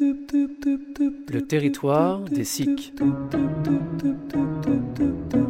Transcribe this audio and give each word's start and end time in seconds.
Le 0.00 1.40
territoire 1.40 2.20
des 2.20 2.44
SIC. 2.44 2.94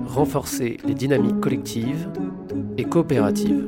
Renforcer 0.06 0.78
les 0.86 0.94
dynamiques 0.94 1.40
collectives 1.40 2.08
et 2.79 2.84
coopératives. 2.84 3.66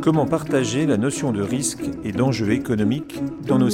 Comment 0.00 0.26
partager 0.26 0.86
la 0.86 0.96
notion 0.96 1.30
de 1.30 1.42
risque 1.42 1.82
et 2.04 2.12
d'enjeux 2.12 2.52
économiques 2.52 3.20
dans 3.46 3.58
nos 3.58 3.68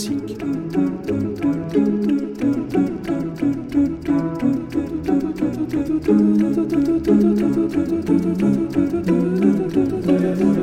SIC 9.69 10.02
Très 10.02 10.55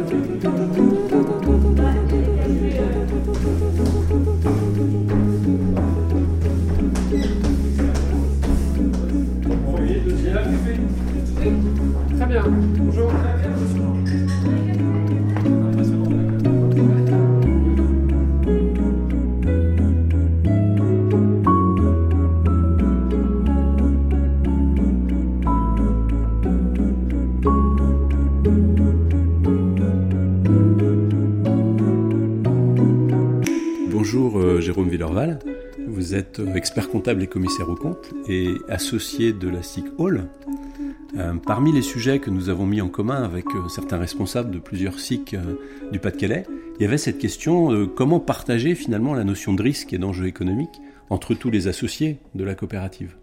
Bonjour 34.06 34.38
euh, 34.38 34.60
Jérôme 34.60 34.90
Villerval, 34.90 35.40
vous 35.88 36.14
êtes 36.14 36.40
euh, 36.42 36.56
expert 36.56 36.90
comptable 36.90 37.24
et 37.24 37.28
commissaire 37.28 37.70
aux 37.70 37.78
comptes 37.78 38.12
et 38.28 38.56
associé 38.68 39.32
de 39.32 39.48
la 39.48 39.64
SIC 39.64 39.86
Hall. 39.98 40.28
Euh, 41.16 41.36
parmi 41.36 41.72
les 41.72 41.82
sujets 41.82 42.20
que 42.20 42.30
nous 42.30 42.50
avons 42.50 42.66
mis 42.66 42.82
en 42.82 42.90
commun 42.90 43.24
avec 43.24 43.46
certains 43.70 43.98
responsables 43.98 44.52
de 44.52 44.60
plusieurs 44.60 45.00
SIC 45.00 45.38
du 45.94 46.00
Pas-de-Calais, 46.00 46.46
il 46.78 46.84
y 46.84 46.86
avait 46.86 46.98
cette 46.98 47.18
question 47.18 47.72
euh, 47.72 47.88
comment 47.88 48.20
partager 48.20 48.76
finalement 48.76 49.14
la 49.14 49.24
notion 49.24 49.54
de 49.54 49.64
risque 49.64 49.94
et 49.94 49.98
d'enjeu 49.98 50.28
économique 50.28 50.82
entre 51.10 51.34
tous 51.34 51.50
les 51.50 51.70
associés 51.70 52.18
de 52.36 52.44
la 52.44 52.56
coopérative? 52.56 53.16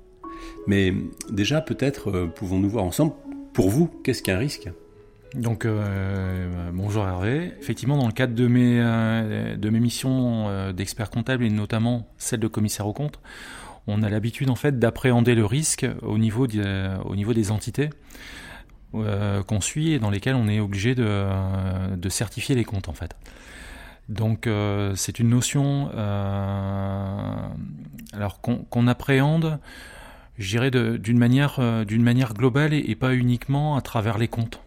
Mais 0.67 0.95
déjà 1.31 1.61
peut-être 1.61 2.31
pouvons-nous 2.37 2.71
voir 2.71 2.85
ensemble, 2.85 3.13
pour 3.53 3.69
vous, 3.69 3.91
qu'est-ce 4.03 4.23
qu'un 4.23 4.39
risque? 4.39 4.71
Donc 5.35 5.65
euh, 5.65 6.71
bonjour 6.73 7.07
Hervé. 7.07 7.53
Effectivement, 7.61 7.97
dans 7.97 8.07
le 8.07 8.13
cadre 8.13 8.35
de 8.35 8.49
mes, 8.49 8.81
euh, 8.81 9.57
missions 9.71 10.49
euh, 10.49 10.73
d'expert 10.73 11.11
comptable 11.11 11.45
et 11.45 11.51
notamment 11.51 12.09
celle 12.19 12.41
de 12.41 12.49
commissaire 12.49 12.87
aux 12.87 12.93
comptes, 12.93 13.21
on 13.87 14.03
a 14.03 14.09
l'habitude 14.09 14.51
en 14.51 14.57
fait 14.57 14.79
d'appréhender 14.79 15.35
le 15.35 15.47
risque 15.47 15.87
au 16.03 16.19
niveau, 16.19 16.47
des- 16.47 16.61
euh, 16.65 17.51
entités 17.51 17.91
euh, 18.95 19.43
qu'on 19.45 19.61
suit 19.61 19.93
et 19.93 19.99
dans 20.01 20.11
lesquelles 20.11 20.35
on 20.35 20.49
est 20.49 20.59
obligé 20.59 20.97
de, 20.97 21.05
euh, 21.05 21.97
certifier 22.09 22.57
les 22.57 22.65
comptes 22.65 22.89
en 22.89 22.93
fait. 22.95 23.15
Donc 24.09 24.49
euh, 24.49 24.95
c'est 24.97 25.21
une 25.21 25.29
notion 25.29 25.91
euh, 25.95 27.37
alors 28.13 28.41
qu'on 28.41 28.87
appréhende, 28.89 29.61
je 30.39 30.49
dirais 30.51 30.73
d'une 30.73 31.19
manière, 31.19 31.61
euh, 31.61 31.85
d'une 31.85 32.03
manière 32.03 32.35
globale 32.35 32.75
et 32.75 32.97
pas 32.97 33.15
uniquement 33.15 33.77
à 33.77 33.81
travers 33.81 34.19
les 34.19 34.27
comptes. 34.27 34.61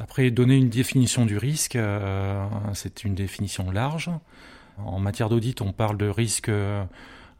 Après, 0.00 0.30
donner 0.30 0.56
une 0.56 0.70
définition 0.70 1.26
du 1.26 1.36
risque, 1.36 1.76
euh, 1.76 2.48
c'est 2.72 3.04
une 3.04 3.14
définition 3.14 3.70
large. 3.70 4.10
En 4.78 4.98
matière 4.98 5.28
d'audit, 5.28 5.60
on 5.60 5.72
parle 5.72 5.98
de 5.98 6.08
risque, 6.08 6.48
euh, 6.48 6.82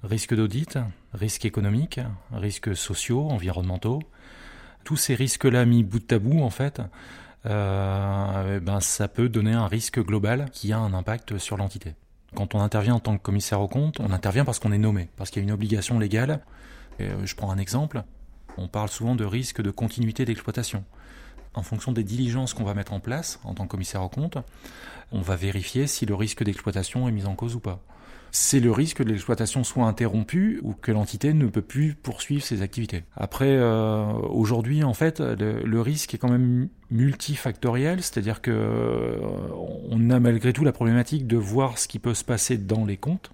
risque 0.04 0.34
d'audit, 0.34 0.78
risque 1.14 1.46
économique, 1.46 2.00
risques 2.34 2.76
sociaux, 2.76 3.30
environnementaux. 3.30 4.00
Tous 4.84 4.98
ces 4.98 5.14
risques-là 5.14 5.64
mis 5.64 5.82
bout 5.82 6.12
à 6.12 6.18
bout, 6.18 6.42
en 6.42 6.50
fait, 6.50 6.82
euh, 7.46 8.56
eh 8.58 8.60
ben, 8.60 8.80
ça 8.80 9.08
peut 9.08 9.30
donner 9.30 9.54
un 9.54 9.66
risque 9.66 9.98
global 9.98 10.50
qui 10.52 10.74
a 10.74 10.78
un 10.78 10.92
impact 10.92 11.38
sur 11.38 11.56
l'entité. 11.56 11.94
Quand 12.34 12.54
on 12.54 12.60
intervient 12.60 12.96
en 12.96 13.00
tant 13.00 13.16
que 13.16 13.22
commissaire 13.22 13.62
au 13.62 13.68
compte, 13.68 14.00
on 14.00 14.12
intervient 14.12 14.44
parce 14.44 14.58
qu'on 14.58 14.72
est 14.72 14.78
nommé, 14.78 15.08
parce 15.16 15.30
qu'il 15.30 15.40
y 15.40 15.44
a 15.44 15.48
une 15.48 15.52
obligation 15.52 15.98
légale. 15.98 16.40
Je 16.98 17.34
prends 17.34 17.50
un 17.50 17.56
exemple. 17.56 18.04
On 18.58 18.68
parle 18.68 18.90
souvent 18.90 19.14
de 19.16 19.24
risque 19.24 19.62
de 19.62 19.70
continuité 19.70 20.26
d'exploitation 20.26 20.84
en 21.54 21.62
fonction 21.62 21.92
des 21.92 22.04
diligences 22.04 22.54
qu'on 22.54 22.64
va 22.64 22.74
mettre 22.74 22.92
en 22.92 23.00
place 23.00 23.40
en 23.44 23.54
tant 23.54 23.64
que 23.64 23.70
commissaire 23.70 24.02
au 24.02 24.08
compte, 24.08 24.38
on 25.12 25.20
va 25.20 25.36
vérifier 25.36 25.86
si 25.86 26.06
le 26.06 26.14
risque 26.14 26.44
d'exploitation 26.44 27.08
est 27.08 27.12
mis 27.12 27.26
en 27.26 27.34
cause 27.34 27.56
ou 27.56 27.60
pas. 27.60 27.80
C'est 28.32 28.60
le 28.60 28.70
risque 28.70 28.98
que 28.98 29.02
l'exploitation 29.02 29.64
soit 29.64 29.86
interrompue 29.86 30.60
ou 30.62 30.72
que 30.72 30.92
l'entité 30.92 31.32
ne 31.32 31.46
peut 31.46 31.62
plus 31.62 31.94
poursuivre 31.94 32.44
ses 32.44 32.62
activités. 32.62 33.02
Après, 33.16 33.56
euh, 33.56 34.04
aujourd'hui, 34.12 34.84
en 34.84 34.94
fait, 34.94 35.18
le, 35.18 35.62
le 35.64 35.80
risque 35.80 36.14
est 36.14 36.18
quand 36.18 36.30
même 36.30 36.68
multifactoriel, 36.92 38.02
c'est-à-dire 38.02 38.40
que 38.40 38.52
euh, 38.52 39.18
on 39.88 40.10
a 40.10 40.20
malgré 40.20 40.52
tout 40.52 40.64
la 40.64 40.72
problématique 40.72 41.26
de 41.26 41.36
voir 41.36 41.78
ce 41.78 41.88
qui 41.88 41.98
peut 41.98 42.14
se 42.14 42.24
passer 42.24 42.56
dans 42.56 42.84
les 42.84 42.96
comptes. 42.96 43.32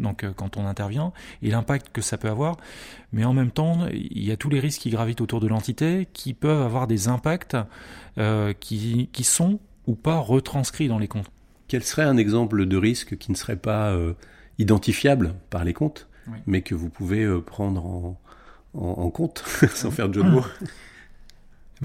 Donc, 0.00 0.24
euh, 0.24 0.32
quand 0.34 0.56
on 0.56 0.66
intervient 0.66 1.12
et 1.42 1.50
l'impact 1.50 1.90
que 1.92 2.00
ça 2.02 2.18
peut 2.18 2.28
avoir, 2.28 2.56
mais 3.12 3.24
en 3.24 3.32
même 3.32 3.50
temps, 3.50 3.86
il 3.92 4.24
y 4.24 4.32
a 4.32 4.36
tous 4.36 4.50
les 4.50 4.58
risques 4.60 4.80
qui 4.82 4.90
gravitent 4.90 5.20
autour 5.20 5.40
de 5.40 5.46
l'entité 5.46 6.08
qui 6.12 6.34
peuvent 6.34 6.62
avoir 6.62 6.86
des 6.86 7.08
impacts 7.08 7.56
euh, 8.18 8.52
qui, 8.58 9.08
qui 9.12 9.24
sont 9.24 9.60
ou 9.86 9.94
pas 9.94 10.18
retranscrits 10.18 10.88
dans 10.88 10.98
les 10.98 11.08
comptes. 11.08 11.30
Quel 11.68 11.82
serait 11.84 12.02
un 12.04 12.16
exemple 12.16 12.66
de 12.66 12.76
risque 12.76 13.16
qui 13.18 13.30
ne 13.30 13.36
serait 13.36 13.56
pas 13.56 13.90
euh, 13.92 14.14
identifiable 14.58 15.34
par 15.50 15.64
les 15.64 15.72
comptes, 15.72 16.08
Oui. 16.28 16.38
mais 16.46 16.62
que 16.62 16.74
vous 16.74 16.88
pouvez 16.90 17.22
euh, 17.22 17.40
prendre 17.40 17.84
en, 17.86 18.20
en- 18.74 18.80
en 19.02 19.10
compte, 19.10 19.44
sans 19.74 19.90
faire 19.90 20.08
de 20.08 20.14
jeu 20.14 20.22
de 20.24 20.30
mots? 20.30 20.44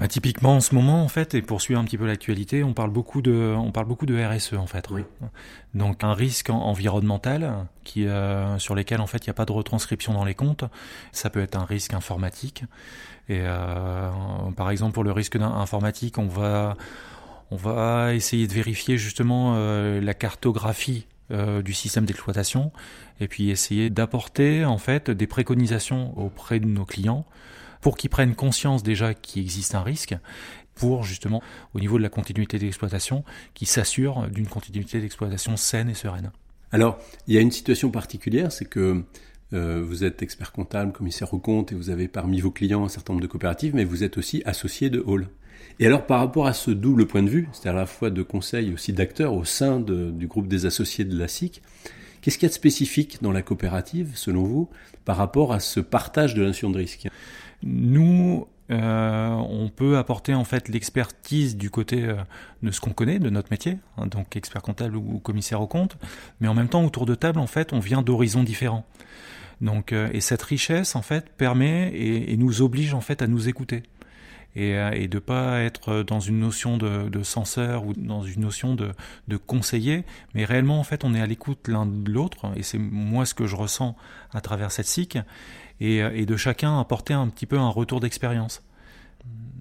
Bah, 0.00 0.08
typiquement 0.08 0.56
en 0.56 0.60
ce 0.60 0.74
moment 0.74 1.04
en 1.04 1.08
fait 1.08 1.34
et 1.34 1.42
pour 1.42 1.60
suivre 1.60 1.78
un 1.78 1.84
petit 1.84 1.98
peu 1.98 2.06
l'actualité, 2.06 2.64
on 2.64 2.72
parle 2.72 2.90
beaucoup 2.90 3.20
de 3.20 3.54
on 3.54 3.70
parle 3.70 3.86
beaucoup 3.86 4.06
de 4.06 4.18
RSE 4.18 4.54
en 4.54 4.66
fait. 4.66 4.86
Oui. 4.90 5.02
Donc 5.74 6.02
un 6.02 6.14
risque 6.14 6.48
en- 6.48 6.62
environnemental 6.62 7.66
qui 7.84 8.06
euh, 8.06 8.58
sur 8.58 8.74
lesquels 8.74 9.02
en 9.02 9.06
fait 9.06 9.18
il 9.18 9.28
n'y 9.28 9.32
a 9.32 9.34
pas 9.34 9.44
de 9.44 9.52
retranscription 9.52 10.14
dans 10.14 10.24
les 10.24 10.34
comptes, 10.34 10.64
ça 11.12 11.28
peut 11.28 11.42
être 11.42 11.54
un 11.56 11.66
risque 11.66 11.92
informatique 11.92 12.64
et 13.28 13.40
euh, 13.42 14.10
par 14.56 14.70
exemple 14.70 14.94
pour 14.94 15.04
le 15.04 15.12
risque 15.12 15.36
informatique, 15.36 16.16
on 16.16 16.28
va 16.28 16.76
on 17.50 17.56
va 17.56 18.14
essayer 18.14 18.46
de 18.46 18.54
vérifier 18.54 18.96
justement 18.96 19.52
euh, 19.56 20.00
la 20.00 20.14
cartographie 20.14 21.06
euh, 21.30 21.60
du 21.60 21.74
système 21.74 22.06
d'exploitation 22.06 22.72
et 23.20 23.28
puis 23.28 23.50
essayer 23.50 23.90
d'apporter 23.90 24.64
en 24.64 24.78
fait 24.78 25.10
des 25.10 25.26
préconisations 25.26 26.18
auprès 26.18 26.58
de 26.58 26.66
nos 26.66 26.86
clients 26.86 27.26
pour 27.80 27.96
qu'ils 27.96 28.10
prennent 28.10 28.34
conscience 28.34 28.82
déjà 28.82 29.14
qu'il 29.14 29.42
existe 29.42 29.74
un 29.74 29.82
risque, 29.82 30.16
pour 30.74 31.04
justement, 31.04 31.42
au 31.74 31.80
niveau 31.80 31.98
de 31.98 32.02
la 32.02 32.08
continuité 32.08 32.58
d'exploitation, 32.58 33.24
qu'ils 33.54 33.68
s'assurent 33.68 34.28
d'une 34.30 34.46
continuité 34.46 35.00
d'exploitation 35.00 35.56
saine 35.56 35.90
et 35.90 35.94
sereine. 35.94 36.30
Alors, 36.72 36.98
il 37.26 37.34
y 37.34 37.38
a 37.38 37.40
une 37.40 37.50
situation 37.50 37.90
particulière, 37.90 38.52
c'est 38.52 38.64
que 38.64 39.04
euh, 39.52 39.82
vous 39.84 40.04
êtes 40.04 40.22
expert 40.22 40.52
comptable, 40.52 40.92
commissaire 40.92 41.34
aux 41.34 41.38
comptes, 41.38 41.72
et 41.72 41.74
vous 41.74 41.90
avez 41.90 42.08
parmi 42.08 42.40
vos 42.40 42.50
clients 42.50 42.84
un 42.84 42.88
certain 42.88 43.12
nombre 43.12 43.22
de 43.22 43.28
coopératives, 43.28 43.74
mais 43.74 43.84
vous 43.84 44.04
êtes 44.04 44.16
aussi 44.18 44.42
associé 44.44 44.88
de 44.90 45.02
Hall. 45.04 45.28
Et 45.80 45.86
alors, 45.86 46.06
par 46.06 46.20
rapport 46.20 46.46
à 46.46 46.52
ce 46.52 46.70
double 46.70 47.06
point 47.06 47.22
de 47.22 47.28
vue, 47.28 47.48
c'est-à-dire 47.52 47.78
à 47.78 47.80
la 47.80 47.86
fois 47.86 48.10
de 48.10 48.22
conseil 48.22 48.72
aussi 48.72 48.92
d'acteurs 48.92 49.34
au 49.34 49.44
sein 49.44 49.80
du 49.80 50.26
groupe 50.26 50.46
des 50.46 50.66
associés 50.66 51.04
de 51.04 51.18
la 51.18 51.26
SIC, 51.26 51.62
qu'est-ce 52.20 52.38
qu'il 52.38 52.46
y 52.46 52.46
a 52.46 52.50
de 52.50 52.54
spécifique 52.54 53.18
dans 53.22 53.32
la 53.32 53.42
coopérative, 53.42 54.12
selon 54.14 54.44
vous, 54.44 54.68
par 55.04 55.16
rapport 55.16 55.52
à 55.52 55.60
ce 55.60 55.80
partage 55.80 56.34
de 56.34 56.42
la 56.42 56.48
notion 56.48 56.70
de 56.70 56.78
risque? 56.78 57.08
Nous, 57.62 58.46
euh, 58.70 59.28
on 59.28 59.68
peut 59.68 59.98
apporter 59.98 60.34
en 60.34 60.44
fait 60.44 60.68
l'expertise 60.68 61.56
du 61.56 61.70
côté 61.70 62.04
euh, 62.04 62.16
de 62.62 62.70
ce 62.70 62.80
qu'on 62.80 62.92
connaît, 62.92 63.18
de 63.18 63.30
notre 63.30 63.48
métier, 63.50 63.78
hein, 63.96 64.06
donc 64.06 64.36
expert 64.36 64.62
comptable 64.62 64.96
ou 64.96 65.18
commissaire 65.18 65.60
au 65.60 65.66
compte, 65.66 65.96
mais 66.40 66.48
en 66.48 66.54
même 66.54 66.68
temps 66.68 66.84
autour 66.84 67.06
de 67.06 67.14
table, 67.14 67.40
en 67.40 67.46
fait, 67.46 67.72
on 67.72 67.80
vient 67.80 68.02
d'horizons 68.02 68.44
différents. 68.44 68.86
Donc, 69.60 69.92
euh, 69.92 70.08
et 70.12 70.20
cette 70.20 70.42
richesse, 70.42 70.96
en 70.96 71.02
fait, 71.02 71.28
permet 71.36 71.92
et, 71.94 72.36
nous 72.36 72.62
oblige 72.62 72.94
en 72.94 73.00
fait 73.00 73.22
à 73.22 73.26
nous 73.26 73.48
écouter. 73.48 73.82
Et, 74.56 74.74
euh, 74.74 74.90
et 74.92 75.06
de 75.06 75.20
pas 75.20 75.60
être 75.60 76.02
dans 76.02 76.18
une 76.18 76.40
notion 76.40 76.76
de, 76.76 77.08
de 77.08 77.22
censeur 77.22 77.86
ou 77.86 77.92
dans 77.94 78.22
une 78.22 78.40
notion 78.40 78.74
de, 78.74 78.90
de 79.28 79.36
conseiller, 79.36 80.04
mais 80.34 80.44
réellement 80.44 80.80
en 80.80 80.82
fait 80.82 81.04
on 81.04 81.14
est 81.14 81.20
à 81.20 81.26
l'écoute 81.26 81.68
l'un 81.68 81.86
de 81.86 82.10
l'autre. 82.10 82.50
Et 82.56 82.64
c'est 82.64 82.78
moi 82.78 83.26
ce 83.26 83.34
que 83.34 83.46
je 83.46 83.54
ressens 83.54 83.94
à 84.32 84.40
travers 84.40 84.72
cette 84.72 84.86
SIC 84.86 85.18
et, 85.80 86.02
euh, 86.02 86.10
et 86.14 86.26
de 86.26 86.36
chacun 86.36 86.78
apporter 86.78 87.14
un 87.14 87.28
petit 87.28 87.46
peu 87.46 87.58
un 87.58 87.68
retour 87.68 88.00
d'expérience. 88.00 88.62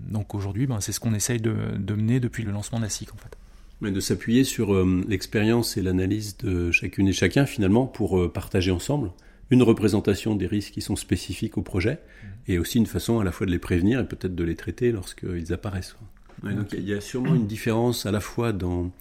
Donc 0.09 0.35
aujourd'hui, 0.35 0.67
ben, 0.67 0.79
c'est 0.81 0.91
ce 0.91 0.99
qu'on 0.99 1.13
essaye 1.13 1.39
de, 1.39 1.55
de 1.77 1.93
mener 1.93 2.19
depuis 2.19 2.43
le 2.43 2.51
lancement 2.51 2.79
de 2.79 2.83
la 2.83 2.89
SIC 2.89 3.13
en 3.13 3.17
fait. 3.17 3.37
Mais 3.81 3.91
de 3.91 3.99
s'appuyer 3.99 4.43
sur 4.43 4.73
euh, 4.73 5.03
l'expérience 5.07 5.77
et 5.77 5.81
l'analyse 5.81 6.37
de 6.37 6.71
chacune 6.71 7.07
et 7.07 7.13
chacun 7.13 7.45
finalement 7.45 7.85
pour 7.85 8.19
euh, 8.19 8.31
partager 8.31 8.71
ensemble 8.71 9.11
une 9.51 9.63
représentation 9.63 10.35
des 10.35 10.47
risques 10.47 10.73
qui 10.73 10.81
sont 10.81 10.95
spécifiques 10.95 11.57
au 11.57 11.61
projet 11.61 11.99
et 12.47 12.59
aussi 12.59 12.77
une 12.77 12.85
façon 12.85 13.19
à 13.19 13.23
la 13.23 13.31
fois 13.31 13.47
de 13.47 13.51
les 13.51 13.59
prévenir 13.59 13.99
et 13.99 14.07
peut-être 14.07 14.35
de 14.35 14.43
les 14.43 14.55
traiter 14.55 14.91
lorsqu'ils 14.91 15.53
apparaissent. 15.53 15.95
donc 16.43 16.73
il 16.73 16.87
y 16.87 16.93
a 16.93 17.01
sûrement 17.01 17.33
une 17.33 17.47
différence 17.47 18.05
à 18.05 18.11
la 18.11 18.19
fois 18.19 18.53
dans, 18.53 18.91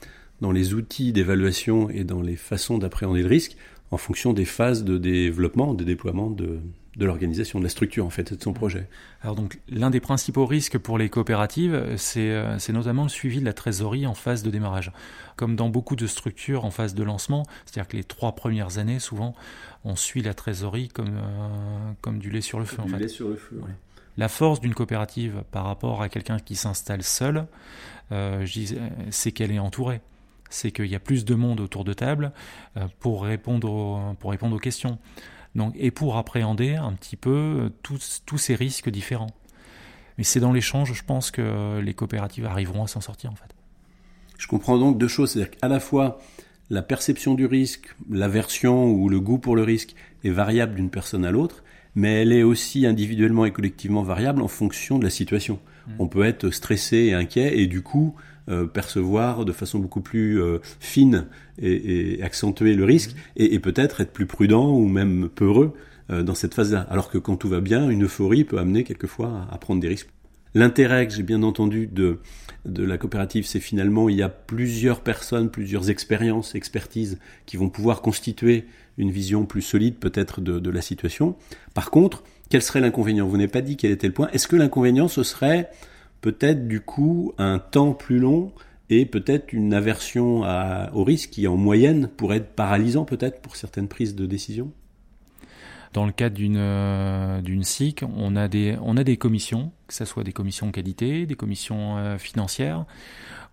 dans 0.40 0.50
les 0.50 0.72
outils 0.72 1.12
d'évaluation 1.12 1.90
et 1.90 2.04
dans 2.04 2.22
les 2.22 2.36
façons 2.36 2.78
d'appréhender 2.78 3.22
le 3.22 3.28
risque 3.28 3.56
en 3.90 3.98
fonction 3.98 4.32
des 4.32 4.46
phases 4.46 4.84
de 4.84 4.96
développement, 4.96 5.74
de 5.74 5.84
déploiement 5.84 6.30
de, 6.30 6.60
de 6.98 7.06
l'organisation, 7.06 7.60
de 7.60 7.64
la 7.64 7.70
structure 7.70 8.04
en 8.04 8.10
fait, 8.10 8.34
de 8.34 8.42
son 8.42 8.52
projet. 8.52 8.88
Alors 9.22 9.36
donc 9.36 9.60
l'un 9.68 9.88
des 9.88 10.00
principaux 10.00 10.46
risques 10.46 10.78
pour 10.78 10.98
les 10.98 11.08
coopératives, 11.08 11.94
c'est 11.96 12.30
euh, 12.30 12.58
notamment 12.70 13.04
le 13.04 13.08
suivi 13.08 13.40
de 13.40 13.44
la 13.44 13.52
trésorerie 13.52 14.06
en 14.06 14.14
phase 14.14 14.42
de 14.42 14.50
démarrage. 14.50 14.92
Comme 15.36 15.54
dans 15.54 15.68
beaucoup 15.68 15.94
de 15.94 16.08
structures 16.08 16.64
en 16.64 16.72
phase 16.72 16.94
de 16.94 17.04
lancement, 17.04 17.44
c'est-à-dire 17.64 17.88
que 17.88 17.96
les 17.96 18.04
trois 18.04 18.32
premières 18.34 18.78
années, 18.78 18.98
souvent, 18.98 19.34
on 19.84 19.94
suit 19.94 20.22
la 20.22 20.34
trésorerie 20.34 20.88
comme, 20.88 21.16
euh, 21.16 21.92
comme 22.00 22.18
du 22.18 22.30
lait 22.30 22.40
sur 22.40 22.58
le 22.58 22.64
feu. 22.64 22.82
Du 22.84 22.96
lait 22.96 23.06
sur 23.06 23.28
le 23.28 23.36
feu, 23.36 23.60
La 24.16 24.28
force 24.28 24.60
d'une 24.60 24.74
coopérative 24.74 25.44
par 25.52 25.64
rapport 25.64 26.02
à 26.02 26.08
quelqu'un 26.08 26.40
qui 26.40 26.56
s'installe 26.56 27.04
seul, 27.04 27.46
euh, 28.10 28.44
c'est 29.10 29.30
qu'elle 29.32 29.52
est 29.52 29.60
entourée 29.60 30.00
c'est 30.50 30.70
qu'il 30.70 30.86
y 30.86 30.94
a 30.94 30.98
plus 30.98 31.26
de 31.26 31.34
monde 31.34 31.60
autour 31.60 31.84
de 31.84 31.92
table 31.92 32.32
pour 33.00 33.24
répondre 33.24 34.16
pour 34.18 34.30
répondre 34.30 34.56
aux 34.56 34.58
questions 34.58 34.98
et 35.74 35.90
pour 35.90 36.16
appréhender 36.16 36.76
un 36.76 36.92
petit 36.92 37.16
peu 37.16 37.30
euh, 37.30 37.68
tous, 37.82 38.22
tous 38.26 38.38
ces 38.38 38.54
risques 38.54 38.90
différents. 38.90 39.30
Mais 40.16 40.24
c'est 40.24 40.40
dans 40.40 40.52
l'échange, 40.52 40.92
je 40.92 41.04
pense, 41.04 41.30
que 41.30 41.80
les 41.80 41.94
coopératives 41.94 42.46
arriveront 42.46 42.84
à 42.84 42.86
s'en 42.88 43.00
sortir 43.00 43.30
en 43.30 43.36
fait. 43.36 43.54
Je 44.36 44.46
comprends 44.46 44.78
donc 44.78 44.98
deux 44.98 45.08
choses, 45.08 45.32
c'est-à-dire 45.32 45.50
qu'à 45.58 45.68
la 45.68 45.80
fois 45.80 46.18
la 46.70 46.82
perception 46.82 47.34
du 47.34 47.46
risque, 47.46 47.94
l'aversion 48.10 48.90
ou 48.90 49.08
le 49.08 49.20
goût 49.20 49.38
pour 49.38 49.56
le 49.56 49.62
risque 49.62 49.94
est 50.22 50.30
variable 50.30 50.74
d'une 50.74 50.90
personne 50.90 51.24
à 51.24 51.30
l'autre, 51.30 51.64
mais 51.94 52.22
elle 52.22 52.32
est 52.32 52.42
aussi 52.42 52.84
individuellement 52.84 53.46
et 53.46 53.52
collectivement 53.52 54.02
variable 54.02 54.42
en 54.42 54.48
fonction 54.48 54.98
de 54.98 55.04
la 55.04 55.10
situation. 55.10 55.58
Mmh. 55.86 55.92
On 55.98 56.08
peut 56.08 56.24
être 56.24 56.50
stressé 56.50 56.96
et 56.96 57.14
inquiet 57.14 57.58
et 57.58 57.66
du 57.66 57.82
coup 57.82 58.14
euh, 58.48 58.66
percevoir 58.66 59.44
de 59.44 59.52
façon 59.52 59.78
beaucoup 59.78 60.00
plus 60.00 60.40
euh, 60.40 60.58
fine 60.80 61.26
et, 61.60 62.22
accentuer 62.22 62.74
le 62.74 62.84
risque, 62.84 63.14
et, 63.36 63.58
peut-être 63.58 64.00
être 64.00 64.12
plus 64.12 64.24
prudent 64.24 64.70
ou 64.70 64.88
même 64.88 65.28
peureux 65.28 65.74
euh, 66.10 66.22
dans 66.22 66.34
cette 66.34 66.54
phase-là. 66.54 66.86
Alors 66.88 67.10
que 67.10 67.18
quand 67.18 67.36
tout 67.36 67.48
va 67.48 67.60
bien, 67.60 67.90
une 67.90 68.04
euphorie 68.04 68.44
peut 68.44 68.58
amener 68.58 68.84
quelquefois 68.84 69.46
à, 69.50 69.58
prendre 69.58 69.82
des 69.82 69.88
risques. 69.88 70.08
L'intérêt 70.54 71.06
que 71.06 71.12
j'ai 71.12 71.24
bien 71.24 71.42
entendu 71.42 71.86
de, 71.86 72.20
de 72.64 72.84
la 72.84 72.96
coopérative, 72.96 73.44
c'est 73.44 73.60
finalement 73.60 74.08
il 74.08 74.16
y 74.16 74.22
a 74.22 74.30
plusieurs 74.30 75.02
personnes, 75.02 75.50
plusieurs 75.50 75.90
expériences, 75.90 76.54
expertises 76.54 77.18
qui 77.44 77.58
vont 77.58 77.68
pouvoir 77.68 78.00
constituer 78.00 78.64
une 78.96 79.10
vision 79.10 79.44
plus 79.44 79.60
solide 79.60 79.96
peut-être 79.96 80.40
de, 80.40 80.58
de 80.58 80.70
la 80.70 80.80
situation. 80.80 81.36
Par 81.74 81.90
contre, 81.90 82.24
quel 82.48 82.62
serait 82.62 82.80
l'inconvénient? 82.80 83.28
Vous 83.28 83.36
n'avez 83.36 83.48
pas 83.48 83.60
dit 83.60 83.76
quel 83.76 83.90
était 83.90 84.06
le 84.06 84.14
point. 84.14 84.28
Est-ce 84.32 84.48
que 84.48 84.56
l'inconvénient, 84.56 85.08
ce 85.08 85.22
serait 85.22 85.68
peut-être 86.20 86.68
du 86.68 86.80
coup 86.80 87.32
un 87.38 87.58
temps 87.58 87.92
plus 87.92 88.18
long 88.18 88.52
et 88.90 89.06
peut-être 89.06 89.52
une 89.52 89.74
aversion 89.74 90.42
au 90.92 91.04
risque 91.04 91.30
qui 91.30 91.46
en 91.46 91.56
moyenne 91.56 92.08
pourrait 92.08 92.38
être 92.38 92.54
paralysant 92.54 93.04
peut-être 93.04 93.42
pour 93.42 93.56
certaines 93.56 93.88
prises 93.88 94.14
de 94.14 94.26
décision? 94.26 94.72
Dans 95.94 96.04
le 96.04 96.12
cadre 96.12 96.36
d'une 96.36 96.56
euh, 96.58 97.40
d'une 97.40 97.64
SIC, 97.64 98.04
on 98.14 98.36
a 98.36 98.48
des 98.48 98.76
on 98.82 98.96
a 98.96 99.04
des 99.04 99.16
commissions, 99.16 99.72
que 99.86 99.94
ce 99.94 100.04
soit 100.04 100.22
des 100.22 100.32
commissions 100.32 100.70
qualité, 100.70 101.24
des 101.24 101.34
commissions 101.34 101.96
euh, 101.96 102.18
financières, 102.18 102.84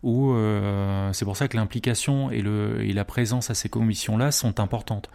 où 0.03 0.33
euh, 0.33 1.13
c'est 1.13 1.23
pour 1.23 1.37
ça 1.37 1.47
que 1.47 1.55
l'implication 1.55 2.31
et 2.31 2.39
et 2.39 2.93
la 2.93 3.05
présence 3.05 3.49
à 3.49 3.53
ces 3.53 3.69
commissions 3.69 4.17
là 4.17 4.31
sont 4.31 4.59
importantes. 4.59 5.09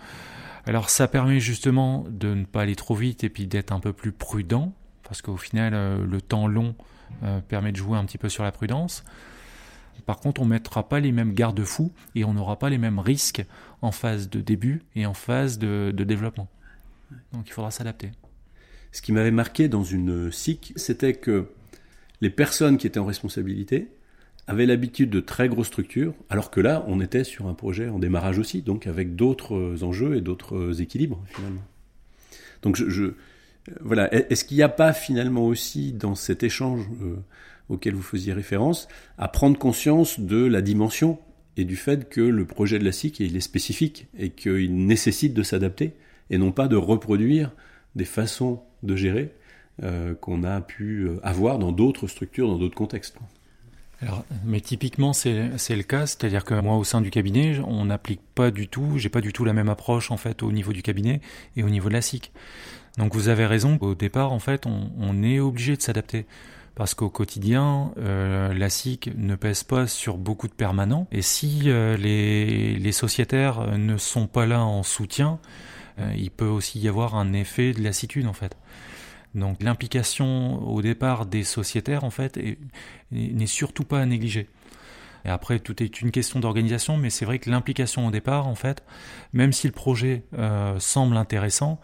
Alors 0.65 0.89
ça 0.89 1.09
permet 1.09 1.41
justement 1.41 2.07
de 2.11 2.35
ne 2.35 2.45
pas 2.45 2.63
aller 2.63 2.77
trop 2.77 2.95
vite 2.95 3.23
et 3.23 3.29
puis 3.29 3.47
d'être 3.47 3.73
un 3.73 3.81
peu 3.81 3.93
plus 3.93 4.13
prudent, 4.13 4.73
parce 5.03 5.21
qu'au 5.21 5.37
final 5.37 5.75
le 6.03 6.21
temps 6.23 6.47
long 6.47 6.75
euh, 7.23 7.41
permet 7.41 7.73
de 7.73 7.77
jouer 7.77 7.99
un 7.99 8.05
petit 8.05 8.19
peu 8.19 8.29
sur 8.29 8.45
la 8.45 8.53
prudence. 8.53 9.05
Par 10.07 10.19
contre, 10.19 10.41
on 10.41 10.45
ne 10.45 10.51
mettra 10.51 10.89
pas 10.89 11.01
les 11.01 11.13
mêmes 11.13 11.35
garde-fous 11.35 11.93
et 12.15 12.25
on 12.25 12.35
n'aura 12.35 12.59
pas 12.59 12.71
les 12.71 12.79
mêmes 12.79 12.99
risques 12.99 13.45
en 13.83 13.93
phase 13.93 14.29
de 14.29 14.41
début 14.41 14.83
et 14.97 15.07
en 15.07 15.15
phase 15.15 15.59
de, 15.59 15.93
développement. 15.93 16.49
Donc 17.33 17.47
il 17.47 17.53
faudra 17.53 17.71
s'adapter. 17.71 18.11
Ce 18.93 19.03
qui 19.03 19.13
m'avait 19.13 19.31
marqué 19.31 19.69
dans 19.69 19.85
une 19.85 20.33
SIC, 20.33 20.73
c'était 20.77 21.15
que 21.15 21.51
les 22.21 22.31
personnes 22.31 22.77
qui 22.77 22.87
étaient 22.87 22.99
en 22.99 23.05
responsabilité 23.05 23.89
avaient 24.47 24.67
l'habitude 24.67 25.11
de 25.11 25.21
très 25.21 25.49
grosses 25.49 25.69
structures, 25.69 26.15
alors 26.29 26.51
que 26.51 26.61
là, 26.61 26.85
on 26.89 27.01
était 27.01 27.23
sur 27.23 27.47
un 27.47 27.55
projet 27.55 27.89
en 27.89 28.01
démarrage 28.01 28.39
aussi, 28.39 28.63
donc 28.63 28.87
avec 28.87 29.15
d'autres 29.15 29.85
enjeux 29.85 30.17
et 30.17 30.21
d'autres 30.21 30.81
équilibres 30.81 31.23
finalement. 31.29 31.63
Donc 32.63 32.77
je, 32.77 33.15
voilà. 33.81 34.13
Est-ce 34.13 34.45
qu'il 34.45 34.57
n'y 34.57 34.63
a 34.63 34.69
pas 34.69 34.93
finalement 34.93 35.47
aussi 35.47 35.93
dans 35.93 36.15
cet 36.15 36.43
échange 36.43 36.83
euh, 37.03 37.17
auquel 37.69 37.95
vous 37.95 38.03
faisiez 38.03 38.33
référence 38.33 38.89
à 39.19 39.29
prendre 39.29 39.59
conscience 39.59 40.21
de 40.21 40.45
la 40.45 40.63
dimension 40.63 41.19
et 41.57 41.65
du 41.65 41.77
fait 41.77 42.09
que 42.09 42.21
le 42.21 42.45
projet 42.45 42.79
de 42.79 42.85
la 42.85 42.93
SIC 42.93 43.21
il 43.21 43.37
est 43.37 43.41
spécifique 43.41 44.09
et 44.19 44.31
qu'il 44.31 44.87
nécessite 44.87 45.35
de 45.35 45.43
s'adapter 45.43 45.93
et 46.31 46.39
non 46.39 46.53
pas 46.53 46.69
de 46.69 46.77
reproduire 46.77 47.53
des 47.97 48.05
façons 48.05 48.63
de 48.83 48.97
gérer 48.97 49.35
euh, 49.83 50.15
qu'on 50.15 50.45
a 50.45 50.61
pu 50.61 51.03
euh, 51.03 51.21
avoir 51.23 51.59
dans 51.59 51.73
d'autres 51.73 52.07
structures, 52.07 52.49
dans 52.49 52.59
d'autres 52.59 52.77
contextes? 52.77 53.17
Mais 54.45 54.61
typiquement, 54.61 55.13
c'est 55.13 55.35
le 55.35 55.83
cas, 55.83 56.07
c'est-à-dire 56.07 56.45
que 56.45 56.55
moi, 56.55 56.77
au 56.77 56.85
sein 56.85 57.03
du 57.03 57.11
cabinet, 57.11 57.59
on 57.67 57.85
n'applique 57.85 58.23
pas 58.35 58.51
du 58.51 58.67
tout, 58.67 58.97
j'ai 58.97 59.11
pas 59.11 59.21
du 59.21 59.33
tout 59.33 59.45
la 59.45 59.53
même 59.53 59.69
approche 59.69 60.11
en 60.11 60.17
fait 60.17 60.43
au 60.43 60.53
niveau 60.53 60.73
du 60.73 60.83
cabinet 60.83 61.21
et 61.57 61.63
au 61.63 61.69
niveau 61.69 61.89
de 61.89 61.95
la 61.95 62.01
SIC. 62.01 62.33
Donc 62.99 63.15
vous 63.15 63.29
avez 63.29 63.47
raison, 63.47 63.79
au 63.81 63.95
départ, 63.95 64.33
en 64.33 64.39
fait, 64.39 64.67
on, 64.67 65.23
est 65.23 65.41
obligé 65.41 65.77
de 65.77 65.83
s'adapter. 65.83 66.27
Parce 66.75 66.95
qu'au 66.95 67.11
quotidien, 67.11 67.93
euh, 67.99 68.55
la 68.55 68.71
SIC 68.71 69.11
ne 69.17 69.35
pèse 69.35 69.65
pas 69.65 69.87
sur 69.87 70.17
beaucoup 70.17 70.49
de 70.49 70.53
permanents. 70.53 71.07
Et 71.13 71.23
si 71.23 71.63
euh, 71.67 71.97
les, 71.97 72.93
sociétaires 72.93 73.79
ne 73.79 73.97
sont 73.97 74.27
pas 74.27 74.47
là 74.47 74.65
en 74.65 74.83
soutien, 74.83 75.39
euh, 75.99 76.13
il 76.17 76.31
peut 76.31 76.47
aussi 76.47 76.81
y 76.81 76.89
avoir 76.89 77.17
un 77.17 77.33
effet 77.33 77.73
de 77.73 77.83
lassitude, 77.83 78.27
en 78.27 78.33
fait. 78.33 78.57
Donc 79.35 79.63
l'implication 79.63 80.67
au 80.67 80.83
départ 80.83 81.27
des 81.27 81.45
sociétaires, 81.45 82.03
en 82.03 82.11
fait, 82.11 82.41
n'est 83.13 83.47
surtout 83.47 83.85
pas 83.85 84.01
à 84.01 84.07
négliger. 84.07 84.49
Et 85.25 85.29
après, 85.29 85.59
tout 85.59 85.83
est 85.83 86.01
une 86.01 86.11
question 86.11 86.41
d'organisation, 86.41 86.97
mais 86.97 87.11
c'est 87.11 87.25
vrai 87.25 87.39
que 87.39 87.51
l'implication 87.51 88.07
au 88.07 88.11
départ, 88.11 88.47
en 88.47 88.55
fait, 88.55 88.83
même 89.33 89.53
si 89.53 89.67
le 89.67 89.73
projet 89.73 90.23
semble 90.79 91.17
intéressant, 91.17 91.81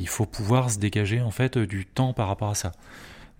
il 0.00 0.08
faut 0.08 0.26
pouvoir 0.26 0.70
se 0.70 0.78
dégager 0.78 1.20
en 1.20 1.30
fait 1.30 1.58
du 1.58 1.86
temps 1.86 2.12
par 2.12 2.26
rapport 2.26 2.48
à 2.48 2.54
ça. 2.54 2.72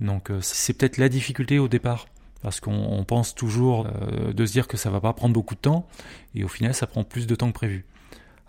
Donc 0.01 0.31
euh, 0.31 0.41
c'est 0.43 0.75
peut-être 0.75 0.99
la 0.99 1.09
difficulté 1.09 1.59
au 1.59 1.69
départ 1.69 2.07
parce 2.43 2.61
qu'on 2.61 3.05
pense 3.07 3.35
toujours 3.35 3.87
euh, 3.87 4.33
de 4.33 4.47
se 4.47 4.53
dire 4.53 4.69
que 4.69 4.77
ça 4.77 4.91
va 4.91 5.01
pas 5.01 5.13
prendre 5.13 5.35
beaucoup 5.35 5.55
de 5.55 5.61
temps 5.61 5.87
et 6.35 6.45
au 6.45 6.49
final 6.49 6.75
ça 6.75 6.87
prend 6.87 7.03
plus 7.03 7.27
de 7.27 7.35
temps 7.35 7.49
que 7.49 7.55
prévu. 7.55 7.87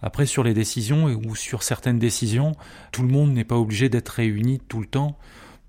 Après 0.02 0.26
sur 0.26 0.44
les 0.44 0.54
décisions 0.54 1.06
ou 1.06 1.36
sur 1.36 1.64
certaines 1.64 2.00
décisions, 2.00 2.54
tout 2.92 3.02
le 3.02 3.10
monde 3.10 3.34
n'est 3.34 3.44
pas 3.44 3.58
obligé 3.58 3.88
d'être 3.88 4.10
réuni 4.10 4.60
tout 4.60 4.80
le 4.80 4.88
temps 4.88 5.18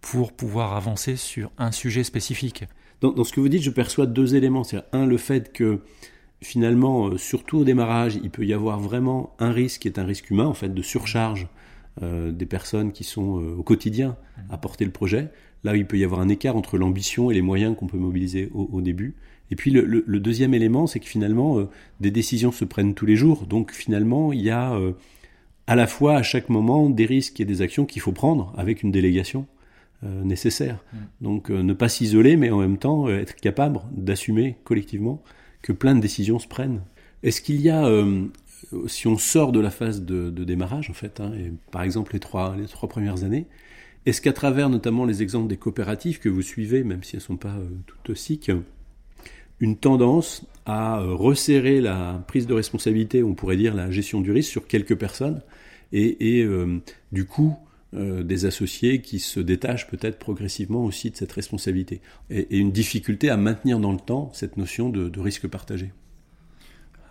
pour 0.01 0.33
pouvoir 0.33 0.75
avancer 0.75 1.17
sur 1.17 1.53
un 1.59 1.71
sujet 1.71 2.03
spécifique. 2.03 2.65
Dans, 3.03 3.25
ce 3.25 3.33
que 3.33 3.41
vous 3.41 3.49
dites, 3.49 3.63
je 3.63 3.71
perçois 3.71 4.07
deux 4.07 4.37
éléments. 4.37 4.63
C'est 4.63 4.81
un 4.93 5.07
le 5.07 5.17
fait 5.17 5.53
que 5.53 5.81
finalement, 6.41 7.09
euh, 7.09 7.19
surtout 7.19 7.59
au 7.59 7.65
démarrage, 7.65 8.19
il 8.23 8.31
peut 8.31 8.47
y 8.47 8.53
avoir 8.53 8.79
vraiment 8.79 9.35
un 9.41 9.51
risque 9.51 9.83
qui 9.83 9.89
est 9.89 9.99
un 9.99 10.05
risque 10.05 10.31
humain 10.31 10.47
en 10.47 10.55
fait 10.55 10.73
de 10.73 10.83
surcharge 10.83 11.49
euh, 12.01 12.31
des 12.31 12.47
personnes 12.47 12.93
qui 12.93 13.03
sont 13.03 13.41
euh, 13.41 13.57
au 13.57 13.65
quotidien 13.65 14.17
à 14.51 14.57
porter 14.57 14.85
le 14.85 14.93
projet. 14.93 15.31
Là, 15.65 15.77
il 15.77 15.85
peut 15.85 15.99
y 15.99 16.05
avoir 16.05 16.21
un 16.21 16.29
écart 16.29 16.57
entre 16.57 16.79
l'ambition 16.79 17.31
et 17.33 17.35
les 17.35 17.43
moyens 17.43 17.77
qu'on 17.77 17.89
peut 17.89 17.99
mobiliser 17.99 18.51
au, 18.55 18.81
début. 18.81 19.17
Et 19.51 19.57
puis 19.57 19.71
le, 19.71 20.21
deuxième 20.21 20.55
élément, 20.55 20.87
c'est 20.89 20.99
que 20.99 21.07
finalement, 21.07 21.69
des 22.01 22.11
décisions 22.11 22.51
se 22.51 22.65
prennent 22.65 22.95
tous 22.95 23.07
les 23.07 23.15
jours. 23.15 23.47
Donc 23.47 23.71
finalement, 23.71 24.33
il 24.33 24.41
y 24.41 24.51
a 24.51 24.77
à 25.69 25.77
la 25.77 25.87
fois 25.87 26.17
à 26.17 26.23
chaque 26.25 26.49
moment 26.49 26.91
des 26.91 27.07
risques 27.07 27.41
et 27.41 27.45
des 27.45 27.63
actions 27.63 27.87
qu'il 27.87 28.03
faut 28.03 28.11
prendre 28.11 28.53
avec 28.57 28.83
une 28.83 28.91
délégation 28.91 29.47
nécessaire. 30.03 30.83
Mm. 30.93 30.97
Donc 31.21 31.51
ne 31.51 31.73
pas 31.73 31.89
s'isoler, 31.89 32.37
mais 32.37 32.51
en 32.51 32.59
même 32.59 32.79
temps 32.79 33.09
être 33.09 33.37
capable 33.37 33.81
d'assumer 33.93 34.57
collectivement 34.65 35.23
que 35.63 35.73
plein 35.73 35.95
de 35.95 36.01
décisions 36.01 36.39
se 36.39 36.49
prennent. 36.49 36.81
Est-ce 37.23 37.41
qu'il 37.41 37.61
y 37.61 37.71
a 37.71 37.89
si 38.87 39.07
on 39.07 39.19
sort 39.19 39.53
de 39.53 39.61
la 39.61 39.71
phase 39.71 40.03
de, 40.05 40.31
démarrage, 40.45 40.91
en 40.91 40.95
fait, 40.95 41.21
hein, 41.21 41.33
et 41.35 41.53
par 41.71 41.83
exemple 41.83 42.13
les 42.13 42.21
trois, 42.21 42.57
les 42.57 42.67
trois 42.67 42.89
premières 42.89 43.25
années, 43.25 43.47
est-ce 44.07 44.21
qu'à 44.21 44.33
travers 44.33 44.69
notamment 44.69 45.05
les 45.05 45.23
exemples 45.23 45.49
des 45.49 45.57
coopératives 45.57 46.19
que 46.19 46.29
vous 46.29 46.43
suivez, 46.43 46.83
même 46.83 47.03
si 47.03 47.17
elles 47.17 47.23
ne 47.23 47.27
sont 47.27 47.37
pas 47.37 47.55
euh, 47.55 47.69
toutes 47.87 48.17
SIC, 48.17 48.51
une 49.61 49.77
tendance 49.77 50.45
à 50.67 51.01
euh, 51.01 51.15
resserrer 51.15 51.81
la 51.81 52.23
prise 52.27 52.47
de 52.47 52.55
responsabilité, 52.55 53.23
on 53.23 53.35
pourrait 53.35 53.57
dire 53.57 53.75
la 53.75 53.91
gestion 53.91 54.21
du 54.21 54.33
risque, 54.33 54.51
sur 54.51 54.67
quelques 54.67 54.97
personnes, 54.97 55.43
et, 55.93 56.43
euh, 56.43 56.81
du 57.13 57.27
coup, 57.27 57.55
des 57.93 58.47
associés 58.47 59.03
qui 59.03 59.19
se 59.19 59.39
détachent 59.39 59.87
peut-être 59.87 60.19
progressivement 60.19 60.85
aussi 60.85 61.11
de 61.11 61.17
cette 61.17 61.33
responsabilité, 61.33 62.01
et, 62.31 62.59
une 62.59 62.73
difficulté 62.73 63.29
à 63.29 63.37
maintenir 63.37 63.79
dans 63.79 63.93
le 63.93 64.01
temps 64.01 64.31
cette 64.33 64.57
notion 64.57 64.89
de 64.89 65.21
risque 65.21 65.47
partagé. 65.47 65.93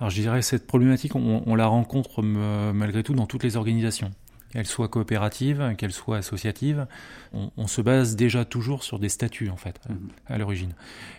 Alors 0.02 0.10
je 0.10 0.20
dirais 0.20 0.42
cette 0.42 0.66
problématique, 0.66 1.16
on, 1.16 1.56
la 1.56 1.68
rencontre 1.68 2.24
malgré 2.24 3.04
tout 3.04 3.14
dans 3.14 3.28
toutes 3.28 3.44
les 3.44 3.56
organisations. 3.56 4.10
Qu'elle 4.52 4.68
soit 4.68 4.88
coopérative, 4.88 5.76
qu'elle 5.78 5.92
soit 5.92 6.18
associative, 6.18 6.88
on, 7.34 7.68
se 7.68 7.82
base 7.82 8.16
déjà 8.16 8.44
toujours 8.44 8.84
sur 8.84 9.00
des 9.00 9.10
statuts 9.10 9.50
en 9.50 9.56
fait 9.56 9.80
mhm. 9.90 10.10
à 10.28 10.38
l'origine. 10.38 10.74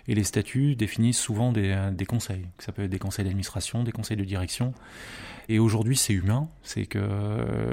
Et 0.09 0.15
les 0.15 0.25
statuts 0.25 0.77
définissent 0.77 1.19
souvent 1.19 1.53
des, 1.53 1.91
des, 1.93 2.05
conseils. 2.05 2.47
Ça 2.59 2.73
peut 2.73 2.83
être 2.83 2.91
des 2.91 2.99
conseils 2.99 3.25
d'administration, 3.25 3.85
des 3.85 3.93
conseils 3.93 4.17
de 4.17 4.25
direction. 4.25 4.75
Et 5.49 5.59
aujourd'hui, 5.59 5.97
c'est 5.97 6.12
humain, 6.12 6.49
c'est 6.62 6.87
que 6.87 6.99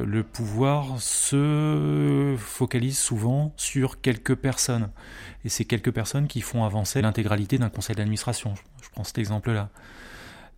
le 0.05 0.23
pouvoir 0.23 0.99
se 0.99 2.35
focalise 2.37 2.97
souvent 2.97 3.53
sur 3.57 4.01
quelques 4.01 4.35
personnes. 4.35 4.89
Et 5.45 5.49
c'est 5.49 5.65
quelques 5.65 5.91
personnes 5.91 6.27
qui 6.27 6.41
font 6.41 6.63
avancer 6.63 7.01
l'intégralité 7.01 7.57
d'un 7.57 7.69
conseil 7.69 7.95
d'administration. 7.95 8.53
Je 8.81 8.89
prends 8.89 9.03
cet 9.03 9.17
exemple-là. 9.17 9.69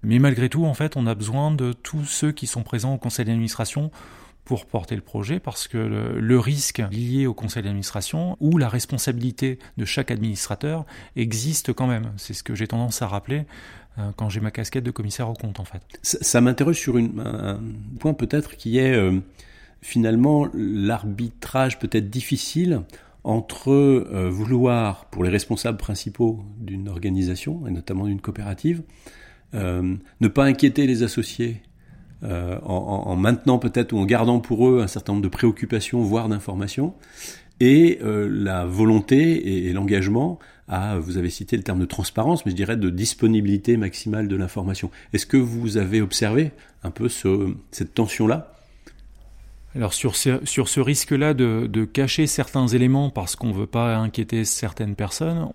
Mais 0.04 0.20
malgré 0.20 0.50
tout, 0.50 0.66
en 0.66 0.74
fait, 0.74 0.98
on 0.98 1.06
a 1.06 1.14
besoin 1.16 1.52
de 1.52 1.74
tous 1.74 2.06
ceux 2.06 2.32
qui 2.32 2.48
sont 2.48 2.64
présents 2.64 2.94
au 2.94 2.98
conseil 2.98 3.26
d'administration 3.26 3.92
pour 4.46 4.66
porter 4.66 4.96
le 4.96 5.02
projet 5.02 5.40
parce 5.40 5.68
que 5.68 5.78
le, 5.78 6.40
risque 6.40 6.82
lié 6.92 7.28
au 7.28 7.34
conseil 7.34 7.64
d'administration 7.64 8.38
ou 8.40 8.58
la 8.58 8.70
responsabilité 8.70 9.60
de 9.78 9.86
chaque 9.86 10.12
administrateur 10.12 10.86
existe 11.16 11.74
quand 11.74 11.88
même. 11.88 12.12
C'est 12.18 12.34
ce 12.34 12.44
que 12.44 12.56
j'ai 12.56 12.68
tendance 12.68 13.02
à 13.02 13.08
rappeler 13.08 13.46
euh, 14.00 14.12
quand 14.16 14.30
j'ai 14.30 14.40
ma 14.40 14.52
casquette 14.52 14.84
de 14.84 14.92
commissaire 14.92 15.30
au 15.30 15.34
compte 15.34 15.60
en 15.60 15.66
fait. 15.66 15.82
Ça, 16.02 16.42
m'interroge 16.42 16.78
sur 16.78 16.98
une, 16.98 17.20
un 17.20 17.60
point 18.00 18.14
peut-être 18.14 18.58
qui 18.58 18.80
est 18.80 18.94
euh, 18.94 19.20
finalement 19.82 20.48
l'arbitrage 20.54 21.78
peut-être 21.78 22.10
difficile 22.10 22.82
entre 23.24 23.72
euh, 23.72 24.30
vouloir, 24.30 25.06
pour 25.06 25.24
les 25.24 25.30
responsables 25.30 25.78
principaux 25.78 26.44
d'une 26.58 26.90
organisation, 26.90 27.68
et 27.68 27.72
notamment 27.72 28.08
d'une 28.08 28.22
coopérative, 28.22 28.82
ne 29.54 30.28
pas 30.30 30.46
inquiéter 30.46 30.88
les 30.88 31.04
associés 31.04 31.62
euh, 32.24 32.58
en, 32.64 33.04
en, 33.08 33.16
maintenant 33.16 33.58
peut-être 33.58 33.94
ou 33.94 34.00
en 34.00 34.06
gardant 34.06 34.40
pour 34.40 34.68
eux 34.70 34.82
un 34.82 34.88
certain 34.88 35.14
nombre 35.14 35.24
de 35.24 35.30
préoccupations, 35.30 36.02
voire 36.02 36.30
d'informations, 36.30 36.94
et 37.60 38.00
la 38.02 38.66
volonté 38.66 39.68
et, 39.68 39.74
l'engagement 39.74 40.40
à, 40.68 40.98
vous 40.98 41.18
avez 41.18 41.30
cité 41.30 41.58
le 41.58 41.64
terme 41.64 41.80
de 41.80 41.86
transparence, 41.86 42.44
mais 42.46 42.52
je 42.52 42.56
dirais 42.56 42.76
de 42.76 42.90
disponibilité 42.90 43.78
maximale 43.78 44.28
de 44.28 44.36
l'information. 44.36 44.90
Est-ce 45.14 45.28
que 45.28 45.38
vous 45.38 45.78
avez 45.78 46.02
observé 46.02 46.54
un 46.84 46.90
peu 46.90 47.08
ce, 47.08 47.54
cette 47.70 47.94
tension-là? 47.94 48.54
Alors 49.76 49.94
sur 49.94 50.16
ce, 50.16 50.44
sur 50.44 50.68
ce 50.68 50.80
risque-là 50.80 51.34
de, 51.34 51.68
de, 51.72 51.86
cacher 51.86 52.28
certains 52.28 52.68
éléments 52.68 53.10
parce 53.10 53.36
qu'on 53.36 53.48
ne 53.48 53.54
veut 53.54 53.68
pas 53.68 53.96
inquiéter 53.96 54.44
certaines 54.44 54.96
personnes, 54.96 55.50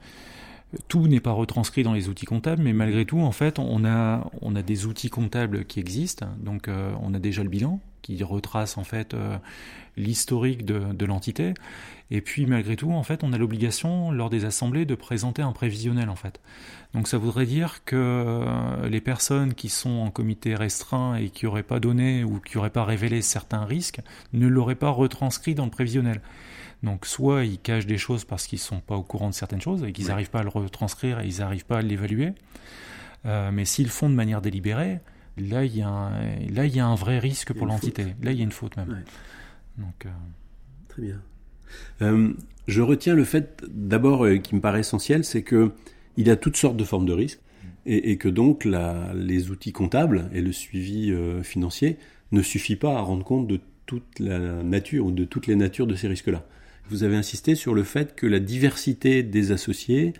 tout 0.88 1.09
n'est 1.09 1.21
pas 1.21 1.33
retranscrit 1.33 1.83
dans 1.83 1.92
les 1.92 2.09
outils 2.09 2.26
comptables, 2.26 2.62
mais 2.62 2.73
malgré 2.73 3.04
tout, 3.04 3.21
en 3.21 3.33
fait, 3.33 3.59
on 3.59 3.85
a, 3.85 4.23
des 4.62 4.87
outils 4.87 5.11
comptables 5.11 5.64
qui 5.64 5.80
existent. 5.80 6.26
Donc, 6.38 6.68
euh, 6.68 6.92
on 7.02 7.14
a 7.14 7.18
déjà 7.18 7.42
le 7.42 7.49
bilan 7.49 7.80
qui 8.02 8.23
retrace 8.23 8.78
en 8.78 8.85
fait 8.85 9.14
euh, 9.14 9.37
l'historique 9.97 10.64
de, 10.64 10.92
de 10.92 11.06
l'entité. 11.06 11.54
Et 12.11 12.21
puis, 12.21 12.47
malgré 12.47 12.76
tout, 12.76 12.92
en 12.92 13.02
fait, 13.02 13.25
on 13.25 13.33
a 13.33 13.38
l'obligation 13.38 14.12
lors 14.12 14.30
des 14.30 14.45
assemblées 14.45 14.85
de 14.85 14.95
présenter 14.95 15.42
un 15.42 15.52
prévisionnel, 15.52 16.09
en 16.09 16.14
fait. 16.14 16.40
Donc 16.97 17.09
ça 17.09 17.18
voudrait 17.18 17.45
dire 17.45 17.85
que 17.85 17.97
euh, 17.97 18.88
les 18.88 19.02
personnes 19.02 19.52
qui 19.52 19.68
sont 19.68 19.99
en 19.99 20.11
comité 20.11 20.54
restreint 20.54 21.16
et 21.16 21.28
qui 21.28 21.45
n'auraient 21.45 21.62
pas 21.62 21.78
donné 21.78 22.25
ou 22.25 22.40
qui 22.40 22.56
n'auraient 22.56 22.71
pas 22.71 22.85
révélé 22.85 23.21
certains 23.21 23.66
risques 23.66 24.00
ne 24.33 24.47
l'auraient 24.47 24.76
pas 24.76 24.88
retranscrit 24.88 25.54
dans 25.54 25.66
le 25.66 25.71
prévisionnel. 25.71 26.23
Donc 26.83 27.06
soit 27.06 27.45
ils 27.45 27.59
cachent 27.59 27.87
des 27.87 27.99
choses 27.99 28.25
parce 28.25 28.47
qu'ils 28.47 28.59
ne 28.59 28.62
sont 28.62 28.80
pas 28.80 28.97
au 28.97 29.02
courant 29.02 29.28
de 29.28 29.35
certaines 29.35 29.61
choses 29.61 29.83
et 29.85 29.92
qu'ils 29.92 30.09
n'arrivent 30.09 30.30
pas 30.30 30.40
à 30.40 30.42
le 30.42 30.49
retranscrire 30.49 31.21
et 31.21 31.26
ils 31.26 31.38
n'arrivent 31.38 31.64
pas 31.64 31.78
à 31.78 31.83
l'évaluer. 31.83 32.33
Euh, 33.25 33.50
mais 33.50 33.64
s'ils 33.64 33.88
font 33.88 34.09
de 34.09 34.14
manière 34.14 34.42
délibérée, 34.42 35.00
là 35.37 35.64
il 35.64 35.76
y 35.76 35.83
a 35.83 35.88
un, 35.88 36.11
là, 36.50 36.66
il 36.66 36.75
y 36.75 36.80
a 36.80 36.87
un 36.87 36.95
vrai 36.95 37.18
risque 37.18 37.52
pour 37.52 37.66
l'entité. 37.66 38.14
Là 38.23 38.33
il 38.33 38.38
y 38.38 38.40
a 38.40 38.45
une 38.45 38.52
faute 38.52 38.76
même. 38.76 39.04
Donc, 39.78 40.06
euh, 40.06 40.11
Très 40.88 41.02
bien. 41.02 42.35
je 42.68 42.80
retiens 42.80 43.14
le 43.14 43.25
fait 43.25 43.62
d'abord 43.68 44.26
qui 44.42 44.54
me 44.54 44.61
paraît 44.61 44.80
essentiel, 44.80 45.25
c'est 45.25 45.42
que 45.42 45.73
il 46.16 46.26
y 46.26 46.30
a 46.30 46.37
toutes 46.37 46.56
sortes 46.56 46.76
de 46.76 46.85
formes 46.85 47.06
de 47.06 47.12
risques 47.12 47.40
et, 47.87 48.16
que 48.18 48.28
donc 48.28 48.64
les 48.64 49.50
outils 49.50 49.73
comptables 49.73 50.28
et 50.33 50.40
le 50.40 50.52
suivi 50.52 51.12
euh, 51.12 51.42
financier 51.42 51.99
ne 52.33 52.42
suffit 52.42 52.76
pas 52.76 52.97
à 52.97 53.00
rendre 53.00 53.25
compte 53.25 53.47
de 53.47 53.61
toute 53.87 54.18
la 54.18 54.62
nature 54.64 55.06
ou 55.06 55.12
de 55.12 55.25
toutes 55.25 55.47
les 55.47 55.54
natures 55.54 55.87
de 55.87 55.95
ces 55.95 56.09
risques-là. 56.09 56.45
Vous 56.88 57.02
avez 57.02 57.16
insisté 57.16 57.55
sur 57.57 57.75
le 57.75 57.83
fait 57.83 58.14
que 58.14 58.26
la 58.26 58.38
diversité 58.38 59.23
des 59.23 59.50
associés 59.50 60.12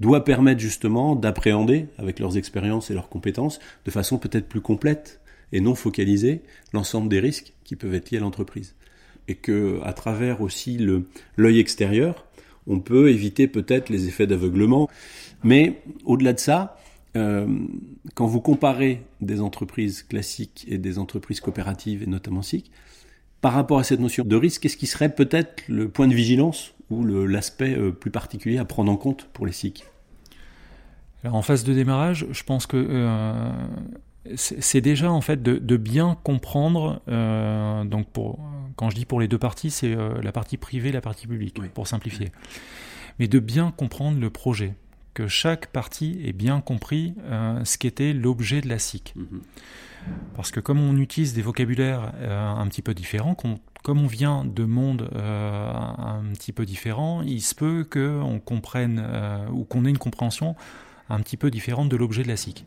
doit 0.00 0.24
permettre 0.24 0.60
justement 0.60 1.16
d'appréhender, 1.16 1.86
avec 1.98 2.18
leurs 2.18 2.36
expériences 2.36 2.90
et 2.90 2.94
leurs 2.94 3.08
compétences, 3.08 3.58
de 3.84 3.90
façon 3.90 4.18
peut-être 4.18 4.48
plus 4.48 4.60
complète 4.60 5.20
et 5.52 5.60
non 5.60 5.74
focalisée, 5.74 6.42
l'ensemble 6.72 7.08
des 7.08 7.20
risques 7.20 7.52
qui 7.64 7.76
peuvent 7.76 7.94
être 7.94 8.10
liés 8.10 8.18
à 8.18 8.20
l'entreprise. 8.20 8.74
Et 9.28 9.34
que, 9.34 9.80
à 9.82 9.92
travers 9.92 10.40
aussi 10.40 10.78
l'œil 11.36 11.58
extérieur, 11.58 12.26
on 12.66 12.80
peut 12.80 13.10
éviter 13.10 13.46
peut-être 13.46 13.88
les 13.88 14.08
effets 14.08 14.26
d'aveuglement. 14.26 14.88
Mais 15.42 15.82
au-delà 16.04 16.32
de 16.32 16.38
ça, 16.40 16.78
euh, 17.16 17.46
quand 18.14 18.26
vous 18.26 18.40
comparez 18.40 19.02
des 19.20 19.40
entreprises 19.40 20.02
classiques 20.02 20.66
et 20.68 20.78
des 20.78 20.98
entreprises 20.98 21.40
coopératives, 21.40 22.02
et 22.02 22.06
notamment 22.06 22.42
SIC, 22.42 22.70
par 23.40 23.52
rapport 23.52 23.78
à 23.78 23.84
cette 23.84 24.00
notion 24.00 24.24
de 24.24 24.36
risque, 24.36 24.62
qu'est-ce 24.62 24.76
qui 24.76 24.86
serait 24.86 25.14
peut-être 25.14 25.62
le 25.68 25.88
point 25.88 26.08
de 26.08 26.14
vigilance 26.14 26.74
ou 26.90 27.04
l'aspect 27.04 27.74
euh, 27.74 27.92
plus 27.92 28.10
particulier 28.10 28.58
à 28.58 28.64
prendre 28.64 28.90
en 28.90 28.96
compte 28.96 29.28
pour 29.32 29.46
les 29.46 29.52
SIC? 29.52 29.84
Alors 31.22 31.36
en 31.36 31.42
phase 31.42 31.64
de 31.64 31.72
démarrage, 31.72 32.26
je 32.30 32.42
pense 32.44 32.66
que 32.66 32.76
euh, 32.76 33.50
c'est 34.36 34.80
déjà 34.80 35.10
en 35.10 35.20
fait 35.20 35.42
de, 35.42 35.76
bien 35.76 36.16
comprendre. 36.22 37.00
donc 37.84 38.08
pour, 38.08 38.38
quand 38.76 38.88
je 38.90 38.96
dis 38.96 39.04
pour 39.04 39.20
les 39.20 39.28
deux 39.28 39.38
parties, 39.38 39.70
c'est 39.70 39.94
la 39.94 40.32
partie 40.32 40.56
privée, 40.56 40.92
la 40.92 41.02
partie 41.02 41.26
publique, 41.26 41.60
pour 41.74 41.86
simplifier. 41.86 42.32
Mais 43.18 43.28
de 43.28 43.38
bien 43.38 43.70
comprendre 43.70 44.18
le 44.18 44.30
projet 44.30 44.74
que 45.14 45.28
chaque 45.28 45.68
partie 45.68 46.20
ait 46.24 46.32
bien 46.32 46.60
compris 46.60 47.14
euh, 47.24 47.64
ce 47.64 47.78
qu'était 47.78 48.12
l'objet 48.12 48.60
de 48.60 48.68
la 48.68 48.78
SIC. 48.78 49.14
Mhm. 49.16 49.40
Parce 50.34 50.50
que 50.50 50.60
comme 50.60 50.80
on 50.80 50.96
utilise 50.96 51.34
des 51.34 51.42
vocabulaires 51.42 52.12
euh, 52.16 52.48
un 52.48 52.66
petit 52.68 52.80
peu 52.80 52.94
différents, 52.94 53.34
comme 53.34 54.00
on 54.00 54.06
vient 54.06 54.44
de 54.46 54.64
mondes 54.64 55.10
euh, 55.14 55.70
un 55.70 56.22
petit 56.32 56.52
peu 56.52 56.64
différents, 56.64 57.22
il 57.22 57.42
se 57.42 57.54
peut 57.54 57.86
qu'on 57.90 58.40
comprenne 58.40 59.04
ou 59.52 59.64
qu'on 59.64 59.84
ait 59.84 59.90
une 59.90 59.98
compréhension 59.98 60.56
un 61.10 61.20
petit 61.20 61.36
peu 61.36 61.50
différente 61.50 61.90
de 61.90 61.96
l'objet 61.96 62.22
de 62.22 62.28
la 62.28 62.36
SIC. 62.36 62.64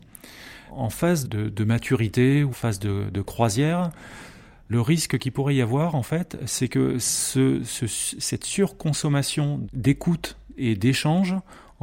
En 0.70 0.90
phase 0.90 1.28
de, 1.28 1.64
maturité 1.64 2.44
ou 2.44 2.52
phase 2.52 2.78
de, 2.78 3.20
croisière, 3.22 3.90
le 4.68 4.80
risque 4.80 5.18
qu'il 5.18 5.32
pourrait 5.32 5.56
y 5.56 5.62
avoir, 5.62 5.94
en 5.94 6.02
fait, 6.02 6.38
c'est 6.46 6.68
que 6.68 6.98
cette 6.98 8.44
surconsommation 8.44 9.66
d'écoute 9.72 10.36
et 10.56 10.76
d'échange 10.76 11.34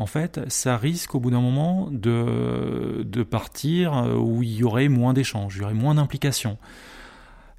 en 0.01 0.07
fait, 0.07 0.41
ça 0.47 0.77
risque 0.77 1.13
au 1.13 1.19
bout 1.19 1.29
d'un 1.29 1.41
moment 1.41 1.87
de, 1.91 3.23
partir 3.29 3.93
où 4.19 4.41
il 4.41 4.55
y 4.55 4.63
aurait 4.63 4.89
moins 4.89 5.13
d'échanges, 5.13 5.57
il 5.57 5.61
y 5.61 5.63
aurait 5.63 5.75
moins 5.75 5.93
d'implications. 5.93 6.57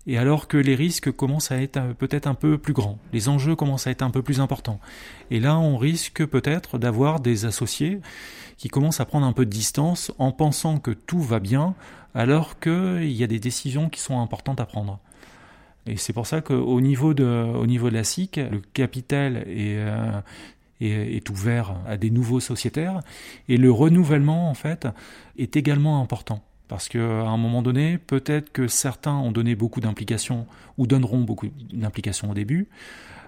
Et 0.08 0.18
alors 0.18 0.48
que 0.48 0.56
les 0.56 0.74
risques 0.74 1.12
commencent 1.12 1.52
à 1.52 1.62
être 1.62 1.94
peut-être 1.94 2.26
un 2.26 2.34
peu 2.34 2.58
plus 2.58 2.72
grands, 2.72 2.98
les 3.12 3.28
enjeux 3.28 3.54
commencent 3.54 3.86
à 3.86 3.92
être 3.92 4.02
un 4.02 4.10
peu 4.10 4.22
plus 4.22 4.40
importants. 4.40 4.80
Et 5.30 5.38
là, 5.38 5.56
on 5.56 5.76
risque 5.76 6.26
peut-être 6.26 6.78
d'avoir 6.78 7.20
des 7.20 7.44
associés 7.44 8.00
qui 8.56 8.68
commencent 8.68 8.98
à 8.98 9.04
prendre 9.04 9.24
un 9.24 9.32
peu 9.32 9.44
de 9.44 9.50
distance 9.50 10.12
en 10.18 10.32
pensant 10.32 10.80
que 10.80 10.90
tout 10.90 11.20
va 11.20 11.38
bien, 11.38 11.76
alors 12.12 12.58
qu'il 12.58 13.12
y 13.12 13.22
a 13.22 13.28
des 13.28 13.38
décisions 13.38 13.88
qui 13.88 14.00
sont 14.00 14.20
importantes 14.20 14.58
à 14.58 14.66
prendre. 14.66 14.98
Et 15.86 15.96
c'est 15.96 16.12
pour 16.12 16.26
ça 16.26 16.40
qu'au 16.40 16.80
niveau 16.80 17.14
de, 17.14 17.24
au 17.24 17.66
niveau 17.66 17.88
de 17.88 17.94
la 17.94 18.04
SIC, 18.04 18.36
le 18.36 18.60
capital 18.72 19.44
est, 19.46 19.76
euh, 19.78 20.20
est, 20.86 21.30
ouvert 21.30 21.76
à 21.86 21.96
des 21.96 22.10
nouveaux 22.10 22.40
sociétaires. 22.40 23.00
Et 23.48 23.56
le 23.56 23.70
renouvellement, 23.70 24.50
en 24.50 24.54
fait, 24.54 24.88
est 25.38 25.56
également 25.56 26.00
important. 26.00 26.42
Parce 26.68 26.88
qu'à 26.88 27.00
un 27.00 27.36
moment 27.36 27.62
donné, 27.62 27.98
peut-être 27.98 28.50
que 28.50 28.66
certains 28.66 29.14
ont 29.14 29.32
donné 29.32 29.54
beaucoup 29.54 29.80
d'implications 29.80 30.46
ou 30.78 30.86
donneront 30.86 31.20
beaucoup 31.20 31.48
d'implications 31.72 32.30
au 32.30 32.34
début. 32.34 32.68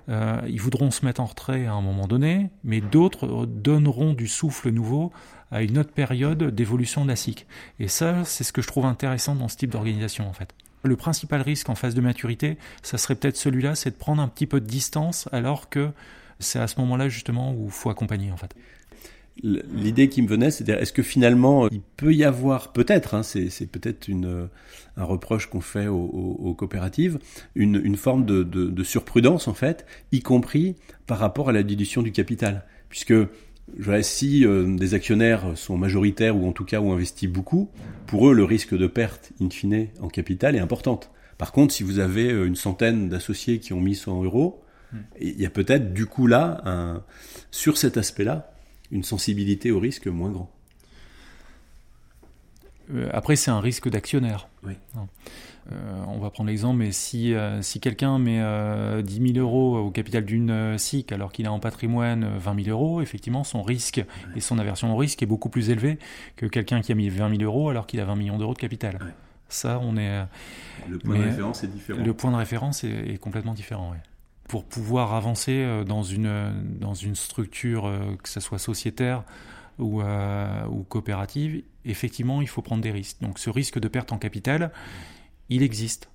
Euh, 0.09 0.41
ils 0.49 0.61
voudront 0.61 0.91
se 0.91 1.05
mettre 1.05 1.21
en 1.21 1.27
retrait 1.27 1.67
à 1.67 1.73
un 1.73 1.81
moment 1.81 2.07
donné, 2.07 2.51
mais 2.63 2.81
d'autres 2.81 3.47
donneront 3.47 4.13
du 4.13 4.29
souffle 4.29 4.71
nouveau 4.71 5.13
à 5.51 5.63
une 5.63 5.79
autre 5.79 5.93
période 5.93 6.43
d'évolution 6.55 7.05
de 7.05 7.11
la 7.11 7.17
SIC. 7.17 7.47
Et 7.79 7.89
ça, 7.89 8.25
c'est 8.25 8.45
ce 8.45 8.53
que 8.53 8.63
je 8.63 8.69
trouve 8.69 8.87
intéressant 8.87 9.35
dans 9.35 9.49
ce 9.49 9.57
type 9.57 9.71
d'organisation, 9.71 10.29
en 10.29 10.33
fait. 10.33 10.55
Le 10.83 10.97
principal 10.97 11.41
risque 11.41 11.71
en 11.71 11.75
phase 11.75 11.95
de 11.95 12.03
maturité, 12.03 12.59
ça 12.83 12.99
serait 12.99 13.15
peut-être 13.15 13.39
celui-là, 13.39 13.75
c'est 13.75 13.91
de 13.91 13.97
prendre 13.97 14.21
un 14.21 14.29
petit 14.29 14.47
peu 14.47 14.61
de 14.61 14.67
distance 14.67 15.29
alors 15.33 15.71
que 15.71 15.91
c'est 16.39 16.59
à 16.59 16.67
ce 16.67 16.79
moment-là 16.81 17.09
justement 17.09 17.53
où 17.53 17.67
il 17.67 17.71
faut 17.71 17.91
accompagner 17.91 18.31
en 18.31 18.37
fait. 18.37 18.55
L'idée 19.43 20.09
qui 20.09 20.23
me 20.23 20.29
venait, 20.29 20.53
c'est 20.53 20.69
est-ce 20.69 20.93
que 20.93 21.03
finalement 21.03 21.69
il 21.69 21.81
peut 21.81 22.15
y 22.15 22.23
avoir 22.23 22.73
peut-être, 22.73 23.15
hein, 23.15 23.25
c'est 23.25 23.67
peut-être 23.67 24.09
un 24.97 25.05
reproche 25.05 25.47
qu'on 25.47 25.61
fait 25.61 25.89
aux, 25.89 26.55
coopératives, 26.57 27.19
une, 27.57 27.97
forme 27.97 28.25
de, 28.25 28.83
surprudence 28.85 29.49
en 29.49 29.55
fait, 29.55 29.87
y 30.13 30.21
compris 30.21 30.77
par 31.07 31.19
rapport 31.19 31.49
à 31.49 31.53
la 31.53 31.65
dilution 31.65 32.03
du 32.03 32.13
capital, 32.13 32.65
puisque 32.89 33.15
si 34.03 34.47
euh, 34.47 34.77
des 34.77 34.95
actionnaires 34.95 35.57
sont 35.57 35.77
majoritaires 35.77 36.37
ou 36.37 36.47
en 36.47 36.53
tout 36.53 36.65
cas 36.65 36.81
ont 36.81 36.93
investi 36.93 37.27
beaucoup, 37.27 37.71
pour 38.07 38.29
eux 38.29 38.35
le 38.35 38.45
risque 38.45 38.77
de 38.77 38.87
perte 38.87 39.33
in 39.41 39.51
fine 39.51 39.89
en 40.01 40.09
capital 40.09 40.55
est 40.55 40.61
importante. 40.61 41.11
Par 41.39 41.51
contre, 41.51 41.75
si 41.75 41.83
vous 41.83 41.99
avez 41.99 42.31
une 42.31 42.57
centaine 42.57 43.09
d'associés 43.09 43.59
qui 43.59 43.73
ont 43.73 43.81
mis 43.81 43.97
100 43.97 44.23
euros, 44.23 44.64
il 45.21 45.41
y 45.41 45.47
a 45.47 45.51
peut-être 45.51 45.93
du 45.93 46.07
coup 46.07 46.27
là, 46.27 46.61
un, 46.65 47.03
sur 47.51 47.79
cet 47.79 47.97
aspect-là, 47.97 48.53
une 48.91 49.03
sensibilité 49.05 49.71
au 49.71 49.81
risque 49.81 50.07
moins 50.07 50.31
grand. 50.31 50.51
Euh, 52.93 53.09
après, 53.13 53.37
c'est 53.37 53.51
un 53.51 53.61
risque 53.61 53.89
d'actionnaire. 53.89 54.49
Euh, 55.73 56.05
on 56.09 56.19
va 56.19 56.29
prendre 56.31 56.51
l'exemple, 56.51 56.79
mais 56.79 56.93
si, 56.93 57.33
euh, 57.33 57.63
si 57.63 57.81
quelqu'un 57.81 58.19
met 58.19 58.43
10 59.03 59.33
000 59.35 59.39
euros 59.39 59.79
au 59.79 59.91
capital 59.91 60.25
d'une 60.25 60.77
SIC 60.77 61.11
alors 61.13 61.33
qu'il 61.33 61.47
a 61.47 61.53
en 61.53 61.59
patrimoine 61.59 62.37
20 62.39 62.65
000 62.65 62.79
euros, 62.79 63.01
effectivement, 63.01 63.45
son 63.45 63.63
risque 63.63 64.05
et 64.37 64.41
son 64.41 64.59
aversion 64.59 64.93
au 64.93 64.97
risque 64.97 65.23
est 65.23 65.27
beaucoup 65.27 65.49
plus 65.49 65.71
élevé 65.71 65.99
que 66.37 66.47
quelqu'un 66.47 66.83
qui 66.83 66.93
a 66.93 66.95
mis 66.95 67.09
20 67.09 67.39
000 67.39 67.43
euros 67.43 67.71
alors 67.71 67.87
qu'il 67.87 68.01
a 68.01 68.05
20 68.05 68.17
millions 68.17 68.39
d'euros 68.39 68.55
de 68.55 68.59
capital. 68.59 68.99
Ça, 69.49 69.79
on 69.83 69.97
est. 69.97 70.25
Le 70.89 70.99
point 70.99 71.19
de 71.19 71.23
référence 71.23 71.65
est 71.65 71.69
différent. 71.69 72.03
Le 72.03 72.15
point 72.15 72.31
de 72.33 72.37
référence 72.37 72.85
est, 72.85 73.19
complètement 73.19 73.55
différent, 73.55 73.95
Pour 74.49 74.65
pouvoir 74.65 75.15
avancer 75.15 75.85
dans 75.87 76.03
une, 76.03 76.53
dans 76.79 76.95
une 76.95 77.15
structure, 77.15 77.91
que 78.23 78.29
ce 78.29 78.41
soit 78.41 78.59
sociétaire 78.59 79.25
ou, 79.79 80.03
ou 80.03 80.83
coopérative, 80.85 81.63
effectivement, 81.85 82.43
il 82.43 82.49
faut 82.49 82.63
prendre 82.63 82.83
des 82.83 82.91
risques. 82.91 83.19
Donc 83.21 83.39
ce 83.39 83.51
risque 83.51 83.79
de 83.79 83.89
perte 83.89 84.13
en 84.13 84.19
capital, 84.19 84.71
il 85.49 85.63
existe. 85.63 86.09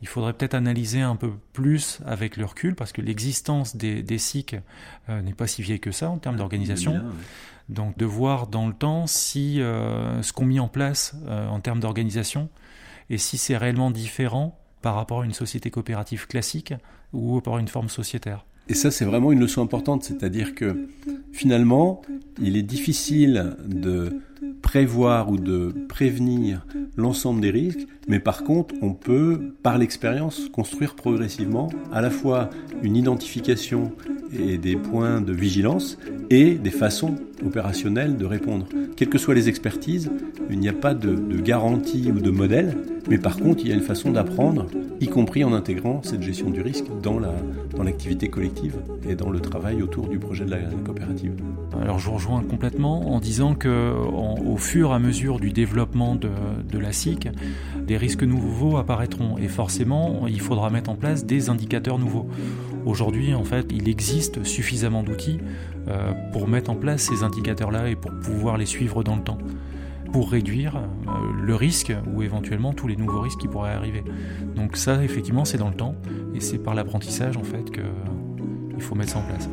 Il 0.00 0.08
faudrait 0.08 0.32
peut-être 0.32 0.54
analyser 0.54 1.00
un 1.00 1.16
peu 1.16 1.32
plus 1.52 2.00
avec 2.06 2.36
le 2.36 2.44
recul, 2.44 2.74
parce 2.74 2.92
que 2.92 3.00
l'existence 3.00 3.76
des, 3.76 4.02
des 4.02 4.18
SIC 4.18 4.56
euh, 5.08 5.22
n'est 5.22 5.34
pas 5.34 5.46
si 5.46 5.62
vieille 5.62 5.80
que 5.80 5.90
ça 5.90 6.10
en 6.10 6.18
termes 6.18 6.36
d'organisation. 6.36 7.02
Donc 7.68 7.98
de 7.98 8.06
voir 8.06 8.46
dans 8.46 8.66
le 8.66 8.72
temps 8.72 9.06
si 9.06 9.60
euh, 9.60 10.22
ce 10.22 10.32
qu'on 10.32 10.46
met 10.46 10.60
en 10.60 10.68
place 10.68 11.14
euh, 11.26 11.48
en 11.48 11.60
termes 11.60 11.80
d'organisation, 11.80 12.48
et 13.10 13.18
si 13.18 13.38
c'est 13.38 13.56
réellement 13.56 13.90
différent 13.90 14.58
par 14.82 14.94
rapport 14.94 15.22
à 15.22 15.24
une 15.24 15.32
société 15.32 15.70
coopérative 15.70 16.26
classique 16.26 16.74
ou 17.12 17.40
par 17.40 17.58
une 17.58 17.68
forme 17.68 17.88
sociétaire. 17.88 18.44
Et 18.68 18.74
ça, 18.74 18.90
c'est 18.90 19.06
vraiment 19.06 19.32
une 19.32 19.40
leçon 19.40 19.62
importante, 19.62 20.04
c'est-à-dire 20.04 20.54
que 20.54 20.88
finalement, 21.32 22.02
il 22.40 22.56
est 22.56 22.62
difficile 22.62 23.56
de 23.66 24.20
prévoir 24.62 25.30
ou 25.30 25.36
de 25.36 25.74
prévenir 25.88 26.66
l'ensemble 26.96 27.40
des 27.40 27.50
risques, 27.50 27.86
mais 28.08 28.20
par 28.20 28.44
contre, 28.44 28.74
on 28.82 28.92
peut, 28.92 29.54
par 29.62 29.78
l'expérience, 29.78 30.48
construire 30.52 30.94
progressivement 30.94 31.68
à 31.92 32.00
la 32.00 32.10
fois 32.10 32.50
une 32.82 32.96
identification 32.96 33.92
et 34.32 34.58
des 34.58 34.76
points 34.76 35.20
de 35.20 35.32
vigilance 35.32 35.98
et 36.30 36.54
des 36.54 36.70
façons 36.70 37.16
opérationnelles 37.44 38.16
de 38.16 38.24
répondre. 38.24 38.66
Quelles 38.96 39.08
que 39.08 39.18
soient 39.18 39.34
les 39.34 39.48
expertises, 39.48 40.10
il 40.50 40.58
n'y 40.58 40.68
a 40.68 40.72
pas 40.72 40.94
de, 40.94 41.14
garantie 41.40 42.10
ou 42.10 42.20
de 42.20 42.30
modèle, 42.30 42.76
mais 43.08 43.18
par 43.18 43.36
contre, 43.36 43.60
il 43.62 43.68
y 43.68 43.72
a 43.72 43.74
une 43.74 43.80
façon 43.80 44.10
d'apprendre, 44.10 44.66
y 45.00 45.06
compris 45.06 45.44
en 45.44 45.52
intégrant 45.52 46.02
cette 46.02 46.22
gestion 46.22 46.50
du 46.50 46.60
risque 46.60 46.86
dans 47.02 47.18
l'activité 47.82 48.26
dans 48.26 48.32
collective 48.32 48.76
et 49.08 49.14
dans 49.14 49.30
le 49.30 49.40
travail 49.40 49.82
autour 49.82 50.08
du 50.08 50.18
projet 50.18 50.44
de 50.44 50.50
la 50.50 50.58
coopérative. 50.84 51.34
Alors 51.80 51.98
je 51.98 52.06
vous 52.06 52.14
rejoins 52.14 52.42
complètement 52.42 53.14
en 53.14 53.20
disant 53.20 53.54
que 53.54 53.92
au 54.34 54.56
fur 54.56 54.90
et 54.90 54.94
à 54.94 54.98
mesure 54.98 55.40
du 55.40 55.50
développement 55.50 56.14
de, 56.16 56.78
la 56.78 56.92
SIC, 56.92 57.28
des 57.86 57.96
risques 57.96 58.22
nouveaux 58.22 58.76
apparaîtront 58.76 59.38
et 59.38 59.48
forcément 59.48 60.26
il 60.26 60.40
faudra 60.40 60.70
mettre 60.70 60.90
en 60.90 60.94
place 60.94 61.24
des 61.24 61.50
indicateurs 61.50 61.98
nouveaux. 61.98 62.28
Aujourd'hui, 62.86 63.34
en 63.34 63.44
fait, 63.44 63.66
il 63.70 63.88
existe 63.88 64.44
suffisamment 64.44 65.02
d'outils 65.02 65.38
euh, 65.88 66.12
pour 66.32 66.48
mettre 66.48 66.70
en 66.70 66.76
place 66.76 67.02
ces 67.02 67.22
indicateurs-là 67.22 67.88
et 67.88 67.96
pour 67.96 68.12
pouvoir 68.20 68.56
les 68.56 68.66
suivre 68.66 69.02
dans 69.02 69.16
le 69.16 69.22
temps, 69.22 69.38
pour 70.12 70.30
réduire 70.30 70.76
euh, 70.76 71.10
le 71.42 71.54
risque 71.54 71.92
ou 72.14 72.22
éventuellement 72.22 72.72
tous 72.72 72.88
les 72.88 72.96
nouveaux 72.96 73.20
risques 73.20 73.40
qui 73.40 73.48
pourraient 73.48 73.72
arriver. 73.72 74.04
Donc 74.56 74.76
ça, 74.76 75.02
effectivement, 75.04 75.44
c'est 75.44 75.58
dans 75.58 75.68
le 75.68 75.76
temps 75.76 75.96
et 76.34 76.40
c'est 76.40 76.58
par 76.58 76.74
l'apprentissage 76.74 77.36
en 77.36 77.44
fait 77.44 77.70
qu'il 77.70 78.80
faut 78.80 78.94
mettre 78.94 79.12
ça 79.12 79.18
en 79.18 79.22
place. 79.22 79.48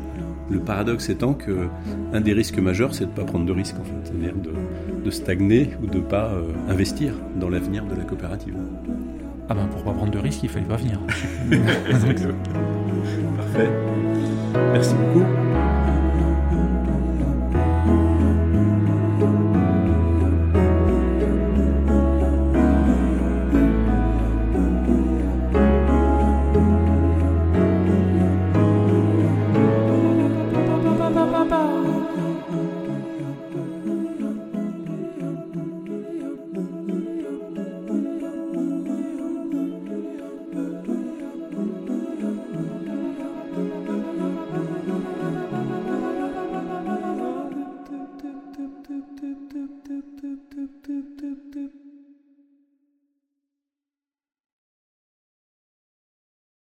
Le 0.50 0.60
paradoxe 0.60 1.08
étant 1.08 1.34
que 1.34 1.68
un 2.12 2.20
des 2.20 2.32
risques 2.32 2.58
majeurs, 2.58 2.94
c'est 2.94 3.04
de 3.04 3.10
ne 3.10 3.16
pas 3.16 3.24
prendre 3.24 3.46
de 3.46 3.52
risques 3.52 3.76
en 3.80 3.84
fait, 3.84 3.92
c'est-à-dire 4.04 4.34
de, 4.34 5.10
stagner 5.10 5.70
ou 5.82 5.86
de 5.86 5.98
ne 5.98 6.02
pas 6.02 6.32
euh, 6.32 6.52
investir 6.68 7.12
dans 7.38 7.48
l'avenir 7.48 7.84
de 7.84 7.94
la 7.94 8.02
coopérative. 8.02 8.54
Ah 9.48 9.54
ben 9.54 9.66
pour 9.66 9.84
pas 9.84 9.92
prendre 9.92 10.10
de 10.10 10.18
risques, 10.18 10.42
il 10.42 10.48
fallait 10.48 10.66
pas 10.66 10.76
venir. 10.76 10.98
Parfait. 13.36 13.70
Merci 14.72 14.94
beaucoup. 14.94 15.45